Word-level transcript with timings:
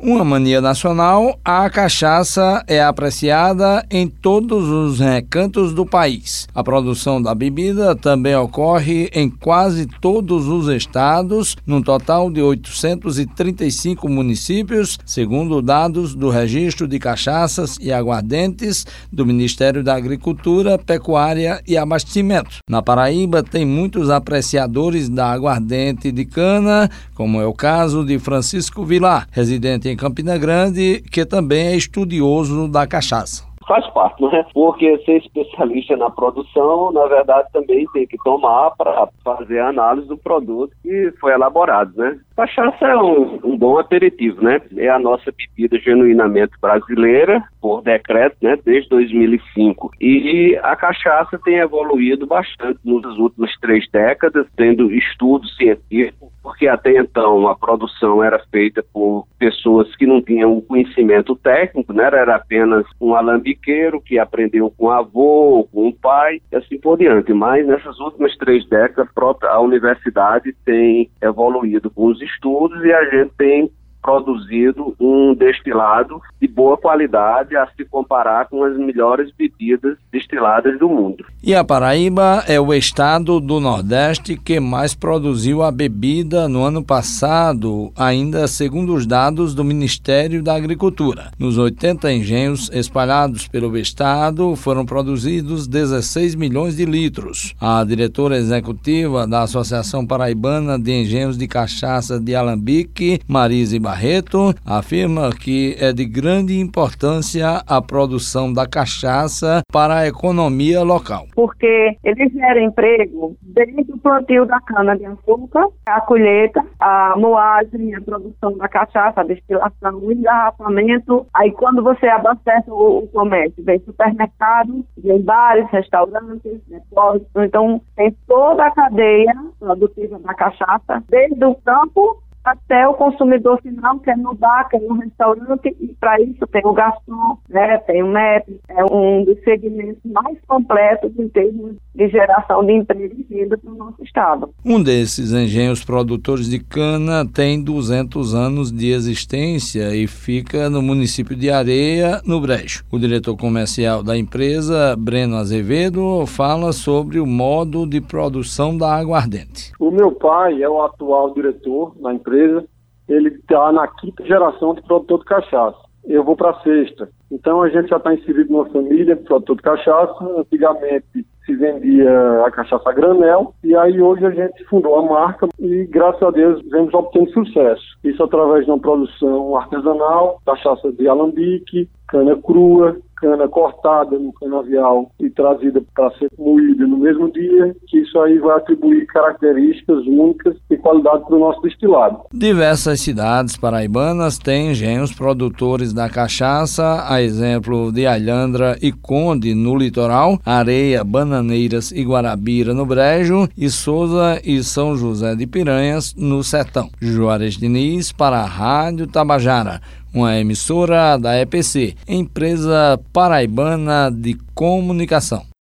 Uma 0.00 0.24
mania 0.24 0.60
nacional, 0.60 1.40
a 1.44 1.68
cachaça 1.68 2.62
é 2.68 2.80
apreciada 2.80 3.84
em 3.90 4.06
todos 4.06 4.68
os 4.68 5.00
recantos 5.00 5.74
do 5.74 5.84
país. 5.84 6.46
A 6.54 6.62
produção 6.62 7.20
da 7.20 7.34
bebida 7.34 7.96
também 7.96 8.36
ocorre 8.36 9.10
em 9.12 9.28
quase 9.28 9.88
todos 10.00 10.46
os 10.46 10.68
estados, 10.68 11.56
num 11.66 11.82
total 11.82 12.30
de 12.30 12.40
835 12.40 14.08
municípios, 14.08 15.00
segundo 15.04 15.60
dados 15.60 16.14
do 16.14 16.30
Registro 16.30 16.86
de 16.86 17.00
Cachaças 17.00 17.76
e 17.80 17.92
Aguardentes 17.92 18.86
do 19.12 19.26
Ministério 19.26 19.82
da 19.82 19.96
Agricultura, 19.96 20.78
Pecuária 20.78 21.60
e 21.66 21.76
Abastecimento. 21.76 22.58
Na 22.70 22.80
Paraíba 22.80 23.42
tem 23.42 23.66
muitos 23.66 24.10
apreciadores 24.10 25.08
da 25.08 25.28
aguardente 25.28 26.12
de 26.12 26.24
cana, 26.24 26.88
como 27.16 27.40
é 27.40 27.46
o 27.46 27.52
caso 27.52 28.06
de 28.06 28.16
Francisco 28.20 28.84
Vilar, 28.84 29.26
residente 29.32 29.87
em 29.90 29.96
Campina 29.96 30.36
Grande, 30.38 31.02
que 31.10 31.24
também 31.24 31.68
é 31.68 31.76
estudioso 31.76 32.68
da 32.68 32.86
cachaça 32.86 33.48
faz 33.68 33.86
parte, 33.90 34.22
né? 34.22 34.44
Porque 34.54 34.98
ser 35.04 35.18
especialista 35.18 35.94
na 35.96 36.10
produção, 36.10 36.90
na 36.90 37.06
verdade, 37.06 37.48
também 37.52 37.86
tem 37.92 38.06
que 38.06 38.16
tomar 38.24 38.70
para 38.76 39.08
fazer 39.22 39.60
a 39.60 39.68
análise 39.68 40.08
do 40.08 40.16
produto 40.16 40.72
que 40.82 41.12
foi 41.20 41.34
elaborado, 41.34 41.92
né? 41.94 42.18
Cachaça 42.34 42.86
é 42.86 42.96
um, 42.96 43.38
um, 43.44 43.58
bom 43.58 43.78
aperitivo, 43.78 44.42
né? 44.42 44.60
É 44.76 44.88
a 44.88 44.98
nossa 44.98 45.30
bebida 45.30 45.78
genuinamente 45.78 46.52
brasileira, 46.60 47.44
por 47.60 47.82
decreto, 47.82 48.36
né? 48.40 48.58
Desde 48.64 48.88
2005. 48.88 49.90
E 50.00 50.58
a 50.62 50.74
cachaça 50.74 51.38
tem 51.44 51.56
evoluído 51.56 52.26
bastante 52.26 52.78
nas 52.84 53.18
últimas 53.18 53.50
três 53.60 53.86
décadas, 53.90 54.46
tendo 54.56 54.90
estudos 54.90 55.54
científicos 55.56 56.28
porque 56.48 56.66
até 56.66 56.96
então 56.98 57.46
a 57.46 57.54
produção 57.54 58.24
era 58.24 58.42
feita 58.50 58.82
por 58.90 59.26
pessoas 59.38 59.94
que 59.96 60.06
não 60.06 60.22
tinham 60.22 60.58
conhecimento 60.62 61.36
técnico, 61.36 61.92
né? 61.92 62.04
era 62.04 62.36
apenas 62.36 62.86
um 62.98 63.14
alambiqueiro 63.14 64.00
que 64.00 64.18
aprendeu 64.18 64.72
com 64.74 64.86
o 64.86 64.90
avô, 64.90 65.68
com 65.70 65.88
o 65.88 65.92
pai, 65.92 66.40
e 66.50 66.56
assim 66.56 66.80
por 66.80 66.96
diante. 66.96 67.34
Mas 67.34 67.66
nessas 67.66 68.00
últimas 68.00 68.34
três 68.38 68.66
décadas, 68.66 69.12
a 69.42 69.60
universidade 69.60 70.56
tem 70.64 71.10
evoluído 71.20 71.90
com 71.90 72.06
os 72.06 72.22
estudos 72.22 72.82
e 72.82 72.92
a 72.94 73.04
gente 73.10 73.30
tem 73.36 73.70
produzido 74.00 74.96
um 74.98 75.34
destilado 75.34 76.18
de 76.40 76.47
boa 76.58 76.76
qualidade 76.76 77.56
a 77.56 77.68
se 77.76 77.84
comparar 77.84 78.48
com 78.48 78.64
as 78.64 78.76
melhores 78.76 79.30
bebidas 79.38 79.96
destiladas 80.10 80.76
do 80.76 80.88
mundo. 80.88 81.24
E 81.40 81.54
a 81.54 81.62
Paraíba 81.62 82.42
é 82.48 82.58
o 82.58 82.74
estado 82.74 83.38
do 83.38 83.60
Nordeste 83.60 84.36
que 84.36 84.58
mais 84.58 84.92
produziu 84.92 85.62
a 85.62 85.70
bebida 85.70 86.48
no 86.48 86.64
ano 86.64 86.82
passado, 86.82 87.92
ainda 87.96 88.48
segundo 88.48 88.92
os 88.92 89.06
dados 89.06 89.54
do 89.54 89.62
Ministério 89.62 90.42
da 90.42 90.56
Agricultura. 90.56 91.30
Nos 91.38 91.56
80 91.56 92.12
engenhos 92.12 92.68
espalhados 92.72 93.46
pelo 93.46 93.78
estado, 93.78 94.56
foram 94.56 94.84
produzidos 94.84 95.68
16 95.68 96.34
milhões 96.34 96.74
de 96.76 96.84
litros. 96.84 97.54
A 97.60 97.84
diretora 97.84 98.36
executiva 98.36 99.28
da 99.28 99.42
Associação 99.42 100.04
Paraibana 100.04 100.76
de 100.76 100.90
Engenhos 100.90 101.38
de 101.38 101.46
Cachaça 101.46 102.18
de 102.18 102.34
Alambique, 102.34 103.20
Marise 103.28 103.78
Barreto 103.78 104.52
afirma 104.66 105.30
que 105.30 105.76
é 105.78 105.92
de 105.92 106.04
grande 106.48 106.60
importância 106.60 107.62
a 107.66 107.82
produção 107.82 108.52
da 108.52 108.66
cachaça 108.66 109.60
para 109.70 109.98
a 109.98 110.06
economia 110.08 110.82
local. 110.82 111.26
Porque 111.34 111.96
eles 112.02 112.32
geram 112.32 112.62
emprego 112.62 113.36
desde 113.42 113.92
o 113.92 113.98
plantio 113.98 114.46
da 114.46 114.58
cana-de-açúcar, 114.60 115.68
a 115.86 116.00
colheita, 116.00 116.64
a 116.80 117.14
moagem, 117.16 117.94
a 117.94 118.00
produção 118.00 118.56
da 118.56 118.66
cachaça, 118.66 119.20
a 119.20 119.24
destilação, 119.24 119.98
o 119.98 120.10
engarrafamento. 120.10 121.26
Aí 121.34 121.52
quando 121.52 121.82
você 121.82 122.06
abastece 122.06 122.70
o, 122.70 123.00
o 123.00 123.08
comércio, 123.08 123.62
vem 123.62 123.78
supermercado, 123.80 124.84
vem 124.96 125.20
bares, 125.20 125.68
restaurantes, 125.70 126.60
depósitos. 126.66 127.28
Então 127.36 127.80
tem 127.94 128.16
toda 128.26 128.64
a 128.64 128.70
cadeia 128.70 129.34
produtiva 129.60 130.18
da 130.20 130.32
cachaça, 130.34 131.02
desde 131.08 131.44
o 131.44 131.54
campo 131.56 132.22
até 132.44 132.86
o 132.88 132.94
consumidor 132.94 133.60
final, 133.60 133.98
que 134.00 134.10
é 134.10 134.16
no 134.16 134.34
bar, 134.34 134.68
que 134.68 134.76
é 134.76 134.80
no 134.80 134.94
restaurante, 134.94 135.76
e 135.80 135.88
para 136.00 136.20
isso 136.20 136.46
tem 136.46 136.62
o 136.64 136.72
garçom, 136.72 137.38
né, 137.48 137.78
tem 137.78 138.02
o 138.02 138.08
MEP, 138.08 138.60
é 138.68 138.84
um 138.84 139.24
dos 139.24 139.38
segmentos 139.42 140.00
mais 140.04 140.38
completos 140.46 141.12
em 141.18 141.28
termos 141.28 141.76
de 141.94 142.08
geração 142.08 142.64
de 142.64 142.72
emprego 142.72 143.14
e 143.18 143.34
renda 143.34 143.58
para 143.58 143.70
o 143.70 143.76
nosso 143.76 144.02
estado. 144.02 144.50
Um 144.64 144.82
desses 144.82 145.32
engenhos 145.32 145.84
produtores 145.84 146.48
de 146.48 146.58
cana 146.60 147.26
tem 147.26 147.62
200 147.62 148.34
anos 148.34 148.72
de 148.72 148.92
existência 148.92 149.94
e 149.94 150.06
fica 150.06 150.70
no 150.70 150.80
município 150.80 151.36
de 151.36 151.50
Areia, 151.50 152.20
no 152.24 152.40
Brejo. 152.40 152.84
O 152.90 152.98
diretor 152.98 153.36
comercial 153.36 154.02
da 154.02 154.16
empresa, 154.16 154.94
Breno 154.96 155.36
Azevedo, 155.36 156.24
fala 156.26 156.72
sobre 156.72 157.18
o 157.18 157.26
modo 157.26 157.86
de 157.86 158.00
produção 158.00 158.76
da 158.76 158.94
aguardente. 158.94 159.72
O 159.78 159.90
meu 159.90 160.12
pai 160.12 160.62
é 160.62 160.68
o 160.68 160.80
atual 160.82 161.34
diretor 161.34 161.94
da 162.00 162.14
empresa 162.14 162.27
empresa, 162.28 162.64
ele 163.08 163.30
está 163.30 163.72
na 163.72 163.88
quinta 163.88 164.24
geração 164.24 164.74
de 164.74 164.82
produtor 164.82 165.20
de 165.20 165.24
cachaça. 165.24 165.78
Eu 166.04 166.24
vou 166.24 166.36
para 166.36 166.50
a 166.50 166.60
sexta. 166.60 167.08
Então 167.30 167.62
a 167.62 167.68
gente 167.68 167.88
já 167.88 167.96
está 167.96 168.14
inserido 168.14 168.52
numa 168.52 168.66
família 168.66 169.16
de 169.16 169.24
produtor 169.24 169.56
de 169.56 169.62
cachaça. 169.62 170.24
Antigamente 170.38 171.26
se 171.44 171.54
vendia 171.54 172.44
a 172.44 172.50
cachaça 172.50 172.92
granel 172.92 173.54
e 173.64 173.74
aí 173.74 174.00
hoje 174.00 174.24
a 174.24 174.30
gente 174.30 174.64
fundou 174.66 174.96
a 174.96 175.02
marca 175.02 175.48
e 175.58 175.86
graças 175.86 176.22
a 176.22 176.30
Deus 176.30 176.62
vemos 176.70 176.92
obtendo 176.92 177.30
sucesso. 177.30 177.84
Isso 178.04 178.22
através 178.22 178.66
de 178.66 178.70
uma 178.70 178.78
produção 178.78 179.56
artesanal, 179.56 180.40
cachaça 180.44 180.92
de 180.92 181.08
alambique, 181.08 181.88
cana 182.08 182.36
crua, 182.36 182.96
cana 183.20 183.48
cortada 183.48 184.18
no 184.18 184.32
canavial 184.32 185.10
e 185.20 185.28
trazida 185.30 185.82
para 185.94 186.10
ser 186.18 186.30
moída 186.38 186.86
no 186.86 186.96
mesmo 186.98 187.30
dia, 187.32 187.74
que 187.86 187.98
isso 187.98 188.18
aí 188.20 188.38
vai 188.38 188.56
atribuir 188.56 189.06
características 189.06 189.98
únicas 190.06 190.56
e 190.70 190.76
qualidade 190.76 191.24
para 191.24 191.36
o 191.36 191.40
nosso 191.40 191.60
destilado. 191.62 192.20
Diversas 192.32 193.00
cidades 193.00 193.56
paraibanas 193.56 194.38
têm 194.38 194.70
engenhos 194.70 195.12
produtores 195.12 195.92
da 195.92 196.08
cachaça, 196.08 197.04
a 197.08 197.20
exemplo 197.20 197.92
de 197.92 198.06
Alhandra 198.06 198.76
e 198.80 198.92
Conde 198.92 199.54
no 199.54 199.76
litoral, 199.76 200.38
Areia, 200.44 201.02
Bananeiras 201.04 201.90
e 201.90 202.04
Guarabira 202.04 202.72
no 202.72 202.86
Brejo 202.86 203.48
e 203.56 203.68
Souza 203.68 204.40
e 204.44 204.62
São 204.62 204.96
José 204.96 205.34
de 205.34 205.46
Piranhas 205.46 206.14
no 206.16 206.42
Sertão. 206.42 206.88
Juarez 207.00 207.56
Diniz 207.56 208.12
para 208.12 208.38
a 208.38 208.46
Rádio 208.46 209.06
Tabajara 209.06 209.80
uma 210.12 210.36
emissora 210.38 211.16
da 211.16 211.38
EPC, 211.40 211.94
Empresa 212.06 212.98
Paraibana 213.12 214.10
de 214.10 214.34
Comunicação. 214.54 215.47